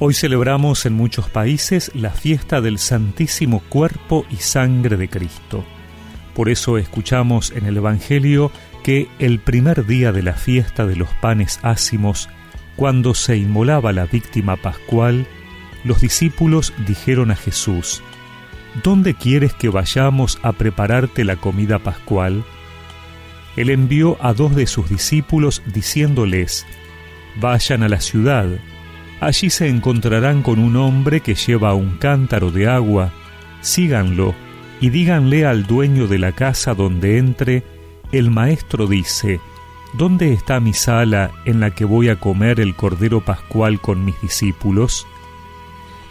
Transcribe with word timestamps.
Hoy 0.00 0.14
celebramos 0.14 0.86
en 0.86 0.92
muchos 0.92 1.28
países 1.28 1.90
la 1.92 2.10
fiesta 2.10 2.60
del 2.60 2.78
Santísimo 2.78 3.60
Cuerpo 3.68 4.24
y 4.30 4.36
Sangre 4.36 4.96
de 4.96 5.08
Cristo. 5.08 5.64
Por 6.34 6.48
eso 6.48 6.78
escuchamos 6.78 7.50
en 7.50 7.66
el 7.66 7.78
Evangelio 7.78 8.52
que 8.84 9.08
el 9.18 9.40
primer 9.40 9.86
día 9.86 10.12
de 10.12 10.22
la 10.22 10.34
fiesta 10.34 10.86
de 10.86 10.94
los 10.94 11.08
panes 11.14 11.58
ácimos, 11.64 12.28
cuando 12.76 13.12
se 13.12 13.38
inmolaba 13.38 13.92
la 13.92 14.06
víctima 14.06 14.54
pascual, 14.54 15.26
los 15.82 16.00
discípulos 16.00 16.72
dijeron 16.86 17.32
a 17.32 17.36
Jesús, 17.36 18.00
¿Dónde 18.84 19.14
quieres 19.14 19.52
que 19.52 19.68
vayamos 19.68 20.38
a 20.44 20.52
prepararte 20.52 21.24
la 21.24 21.34
comida 21.34 21.80
pascual? 21.80 22.44
Él 23.56 23.68
envió 23.68 24.16
a 24.20 24.32
dos 24.32 24.54
de 24.54 24.68
sus 24.68 24.88
discípulos 24.88 25.60
diciéndoles, 25.66 26.66
Vayan 27.40 27.82
a 27.82 27.88
la 27.88 28.00
ciudad, 28.00 28.48
Allí 29.20 29.50
se 29.50 29.68
encontrarán 29.68 30.42
con 30.42 30.58
un 30.58 30.76
hombre 30.76 31.20
que 31.20 31.34
lleva 31.34 31.74
un 31.74 31.96
cántaro 31.96 32.50
de 32.50 32.68
agua, 32.68 33.12
síganlo 33.60 34.34
y 34.80 34.90
díganle 34.90 35.44
al 35.44 35.66
dueño 35.66 36.06
de 36.06 36.18
la 36.18 36.32
casa 36.32 36.74
donde 36.74 37.18
entre, 37.18 37.64
el 38.12 38.30
maestro 38.30 38.86
dice, 38.86 39.40
¿Dónde 39.94 40.32
está 40.32 40.60
mi 40.60 40.74
sala 40.74 41.30
en 41.44 41.60
la 41.60 41.70
que 41.70 41.84
voy 41.84 42.10
a 42.10 42.16
comer 42.16 42.60
el 42.60 42.76
Cordero 42.76 43.24
Pascual 43.24 43.80
con 43.80 44.04
mis 44.04 44.20
discípulos? 44.20 45.06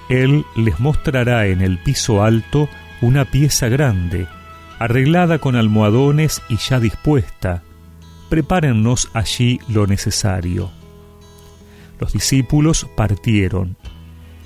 Él 0.09 0.45
les 0.55 0.79
mostrará 0.79 1.47
en 1.47 1.61
el 1.61 1.77
piso 1.77 2.23
alto 2.23 2.69
una 3.01 3.25
pieza 3.25 3.69
grande, 3.69 4.27
arreglada 4.79 5.39
con 5.39 5.55
almohadones 5.55 6.41
y 6.49 6.57
ya 6.57 6.79
dispuesta. 6.79 7.63
Prepárennos 8.29 9.09
allí 9.13 9.59
lo 9.69 9.85
necesario. 9.87 10.71
Los 11.99 12.13
discípulos 12.13 12.87
partieron, 12.95 13.77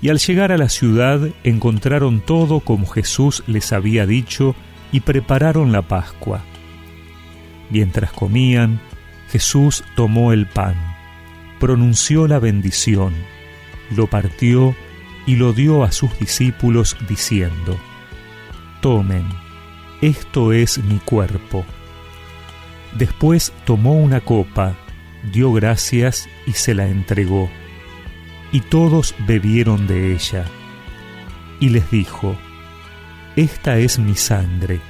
y 0.01 0.09
al 0.09 0.19
llegar 0.19 0.51
a 0.51 0.57
la 0.57 0.69
ciudad 0.69 1.29
encontraron 1.43 2.21
todo 2.21 2.59
como 2.61 2.87
Jesús 2.87 3.43
les 3.47 3.71
había 3.73 4.05
dicho 4.05 4.55
y 4.91 5.01
prepararon 5.01 5.71
la 5.71 5.81
Pascua. 5.81 6.41
Mientras 7.69 8.11
comían, 8.11 8.81
Jesús 9.29 9.83
tomó 9.95 10.33
el 10.33 10.47
pan, 10.47 10.75
pronunció 11.59 12.27
la 12.27 12.39
bendición, 12.39 13.13
lo 13.95 14.07
partió 14.07 14.75
y 15.25 15.35
lo 15.35 15.53
dio 15.53 15.83
a 15.83 15.91
sus 15.91 16.17
discípulos 16.19 16.97
diciendo, 17.07 17.77
Tomen, 18.81 19.25
esto 20.01 20.51
es 20.51 20.83
mi 20.83 20.97
cuerpo. 20.97 21.63
Después 22.97 23.53
tomó 23.65 23.93
una 23.93 24.19
copa, 24.19 24.75
dio 25.31 25.53
gracias 25.53 26.29
y 26.45 26.53
se 26.53 26.73
la 26.73 26.87
entregó. 26.87 27.49
Y 28.51 28.61
todos 28.61 29.15
bebieron 29.27 29.87
de 29.87 30.13
ella. 30.13 30.45
Y 31.59 31.69
les 31.69 31.89
dijo, 31.91 32.35
Esta 33.35 33.77
es 33.77 33.99
mi 33.99 34.15
sangre, 34.15 34.81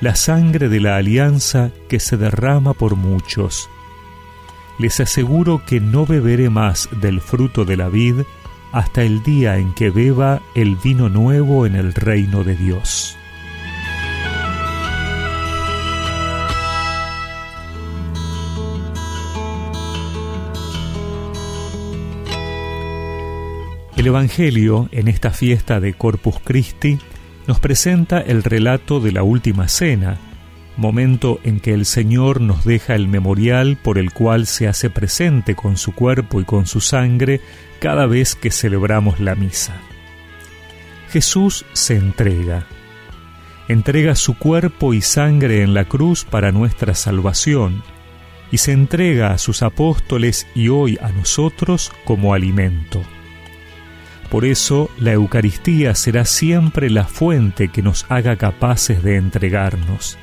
la 0.00 0.14
sangre 0.14 0.68
de 0.68 0.80
la 0.80 0.96
alianza 0.96 1.70
que 1.88 1.98
se 1.98 2.16
derrama 2.16 2.74
por 2.74 2.96
muchos. 2.96 3.68
Les 4.78 5.00
aseguro 5.00 5.62
que 5.66 5.80
no 5.80 6.04
beberé 6.06 6.50
más 6.50 6.88
del 7.00 7.20
fruto 7.20 7.64
de 7.64 7.76
la 7.76 7.88
vid 7.88 8.22
hasta 8.72 9.02
el 9.02 9.22
día 9.22 9.56
en 9.56 9.72
que 9.72 9.90
beba 9.90 10.42
el 10.54 10.74
vino 10.76 11.08
nuevo 11.08 11.64
en 11.64 11.76
el 11.76 11.94
reino 11.94 12.42
de 12.42 12.56
Dios. 12.56 13.16
El 24.04 24.08
Evangelio, 24.08 24.90
en 24.92 25.08
esta 25.08 25.30
fiesta 25.30 25.80
de 25.80 25.94
Corpus 25.94 26.34
Christi, 26.44 26.98
nos 27.46 27.58
presenta 27.58 28.20
el 28.20 28.42
relato 28.42 29.00
de 29.00 29.12
la 29.12 29.22
Última 29.22 29.66
Cena, 29.66 30.18
momento 30.76 31.40
en 31.42 31.58
que 31.58 31.72
el 31.72 31.86
Señor 31.86 32.42
nos 32.42 32.66
deja 32.66 32.96
el 32.96 33.08
memorial 33.08 33.78
por 33.82 33.96
el 33.96 34.12
cual 34.12 34.46
se 34.46 34.68
hace 34.68 34.90
presente 34.90 35.54
con 35.54 35.78
su 35.78 35.94
cuerpo 35.94 36.38
y 36.42 36.44
con 36.44 36.66
su 36.66 36.82
sangre 36.82 37.40
cada 37.80 38.04
vez 38.04 38.34
que 38.34 38.50
celebramos 38.50 39.20
la 39.20 39.36
misa. 39.36 39.80
Jesús 41.08 41.64
se 41.72 41.96
entrega, 41.96 42.66
entrega 43.68 44.16
su 44.16 44.36
cuerpo 44.36 44.92
y 44.92 45.00
sangre 45.00 45.62
en 45.62 45.72
la 45.72 45.86
cruz 45.86 46.26
para 46.26 46.52
nuestra 46.52 46.94
salvación, 46.94 47.82
y 48.52 48.58
se 48.58 48.72
entrega 48.72 49.32
a 49.32 49.38
sus 49.38 49.62
apóstoles 49.62 50.46
y 50.54 50.68
hoy 50.68 50.98
a 51.00 51.08
nosotros 51.08 51.90
como 52.04 52.34
alimento. 52.34 53.00
Por 54.34 54.44
eso 54.44 54.90
la 54.98 55.12
Eucaristía 55.12 55.94
será 55.94 56.24
siempre 56.24 56.90
la 56.90 57.04
fuente 57.04 57.68
que 57.68 57.82
nos 57.82 58.04
haga 58.08 58.34
capaces 58.34 59.00
de 59.04 59.16
entregarnos. 59.16 60.18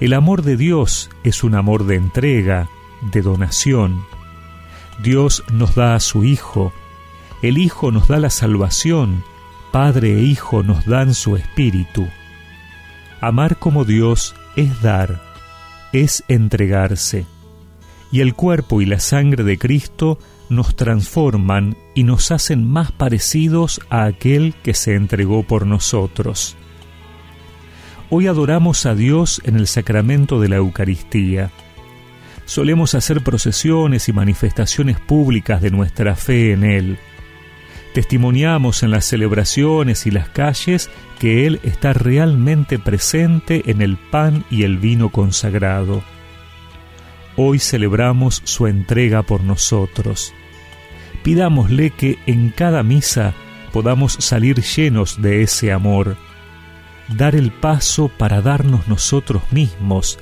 El 0.00 0.14
amor 0.14 0.40
de 0.40 0.56
Dios 0.56 1.10
es 1.22 1.44
un 1.44 1.54
amor 1.54 1.84
de 1.84 1.96
entrega, 1.96 2.66
de 3.12 3.20
donación. 3.20 4.02
Dios 5.02 5.44
nos 5.52 5.74
da 5.74 5.94
a 5.94 6.00
su 6.00 6.24
Hijo, 6.24 6.72
el 7.42 7.58
Hijo 7.58 7.92
nos 7.92 8.08
da 8.08 8.18
la 8.18 8.30
salvación, 8.30 9.22
Padre 9.70 10.20
e 10.20 10.22
Hijo 10.22 10.62
nos 10.62 10.86
dan 10.86 11.12
su 11.12 11.36
Espíritu. 11.36 12.08
Amar 13.20 13.58
como 13.58 13.84
Dios 13.84 14.34
es 14.56 14.80
dar, 14.80 15.20
es 15.92 16.24
entregarse, 16.28 17.26
y 18.10 18.22
el 18.22 18.32
cuerpo 18.32 18.80
y 18.80 18.86
la 18.86 18.98
sangre 18.98 19.44
de 19.44 19.58
Cristo 19.58 20.18
nos 20.48 20.74
transforman 20.74 21.76
y 21.94 22.04
nos 22.04 22.30
hacen 22.30 22.68
más 22.68 22.92
parecidos 22.92 23.80
a 23.88 24.04
aquel 24.04 24.54
que 24.62 24.74
se 24.74 24.94
entregó 24.94 25.44
por 25.44 25.66
nosotros. 25.66 26.56
Hoy 28.10 28.26
adoramos 28.26 28.84
a 28.86 28.94
Dios 28.94 29.40
en 29.44 29.56
el 29.56 29.66
sacramento 29.66 30.40
de 30.40 30.48
la 30.48 30.56
Eucaristía. 30.56 31.50
Solemos 32.44 32.94
hacer 32.94 33.22
procesiones 33.22 34.08
y 34.08 34.12
manifestaciones 34.12 35.00
públicas 35.00 35.62
de 35.62 35.70
nuestra 35.70 36.14
fe 36.14 36.52
en 36.52 36.64
Él. 36.64 36.98
Testimoniamos 37.94 38.82
en 38.82 38.90
las 38.90 39.04
celebraciones 39.04 40.06
y 40.06 40.10
las 40.10 40.28
calles 40.28 40.90
que 41.18 41.46
Él 41.46 41.60
está 41.62 41.92
realmente 41.92 42.78
presente 42.78 43.70
en 43.70 43.80
el 43.80 43.96
pan 43.96 44.44
y 44.50 44.64
el 44.64 44.78
vino 44.78 45.10
consagrado. 45.10 46.02
Hoy 47.36 47.58
celebramos 47.58 48.42
su 48.44 48.66
entrega 48.66 49.22
por 49.22 49.42
nosotros. 49.42 50.34
Pidámosle 51.24 51.90
que 51.90 52.18
en 52.26 52.50
cada 52.50 52.82
misa 52.82 53.32
podamos 53.72 54.12
salir 54.20 54.62
llenos 54.62 55.20
de 55.20 55.42
ese 55.42 55.72
amor, 55.72 56.16
dar 57.16 57.34
el 57.34 57.50
paso 57.50 58.08
para 58.08 58.42
darnos 58.42 58.86
nosotros 58.88 59.42
mismos, 59.50 60.18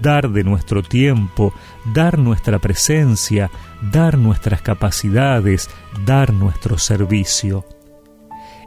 dar 0.00 0.28
de 0.28 0.42
nuestro 0.42 0.82
tiempo, 0.82 1.54
dar 1.94 2.18
nuestra 2.18 2.58
presencia, 2.58 3.48
dar 3.80 4.18
nuestras 4.18 4.60
capacidades, 4.60 5.70
dar 6.04 6.32
nuestro 6.32 6.76
servicio. 6.78 7.64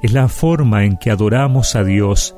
Es 0.01 0.13
la 0.13 0.29
forma 0.29 0.85
en 0.85 0.97
que 0.97 1.11
adoramos 1.11 1.75
a 1.75 1.83
Dios 1.83 2.33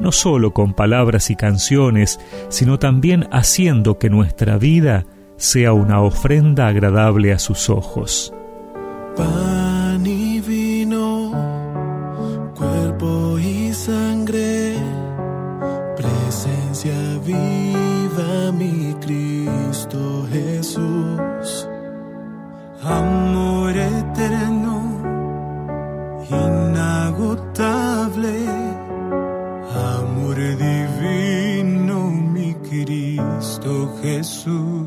no 0.00 0.12
solo 0.12 0.52
con 0.52 0.72
palabras 0.74 1.30
y 1.30 1.36
canciones, 1.36 2.18
sino 2.48 2.78
también 2.78 3.28
haciendo 3.32 3.98
que 3.98 4.10
nuestra 4.10 4.56
vida 4.56 5.06
sea 5.36 5.72
una 5.72 6.00
ofrenda 6.00 6.68
agradable 6.68 7.32
a 7.32 7.38
sus 7.38 7.70
ojos. 7.70 8.32
Viva 18.24 18.52
mi 18.52 18.94
Cristo 19.00 20.26
Jesús, 20.30 21.68
amor 22.82 23.76
eterno, 23.76 25.02
inagotable. 26.30 27.54
Amor 29.74 30.36
divino, 30.36 32.10
mi 32.10 32.54
Cristo 32.54 33.92
Jesús, 34.02 34.86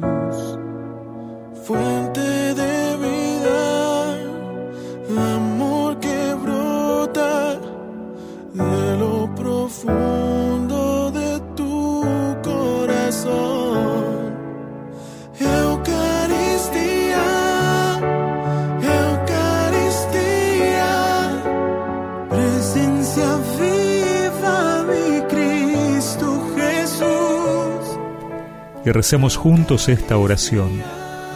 Y 28.88 28.92
recemos 28.94 29.36
juntos 29.36 29.90
esta 29.90 30.18
oración. 30.18 30.82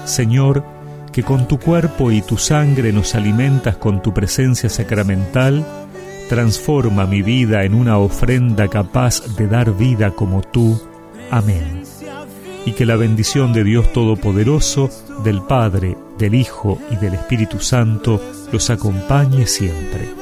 Señor, 0.06 0.64
que 1.12 1.22
con 1.22 1.50
tu 1.50 1.60
cuerpo 1.60 2.10
y 2.10 2.22
tu 2.22 2.38
sangre 2.38 2.94
nos 2.94 3.14
alimentas 3.14 3.76
con 3.76 4.02
tu 4.02 4.14
presencia 4.14 4.70
sacramental, 4.70 5.66
transforma 6.30 7.06
mi 7.06 7.22
vida 7.22 7.66
en 7.66 7.74
una 7.74 7.98
ofrenda 7.98 8.70
capaz 8.70 9.36
de 9.36 9.50
dar 9.50 9.76
vida 9.76 10.12
como 10.12 10.42
tú. 10.44 10.82
Amén. 11.30 11.84
Y 12.66 12.72
que 12.72 12.86
la 12.86 12.96
bendición 12.96 13.52
de 13.52 13.66
Dios 13.66 13.92
Todopoderoso, 13.92 14.90
del 15.22 15.42
Padre, 15.42 15.98
del 16.18 16.36
Hijo 16.36 16.80
y 16.90 16.96
del 16.96 17.16
Espíritu 17.16 17.60
Santo 17.60 18.22
los 18.54 18.70
acompañe 18.70 19.46
siempre. 19.46 20.21